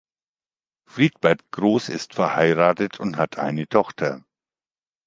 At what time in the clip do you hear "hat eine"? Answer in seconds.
3.17-3.67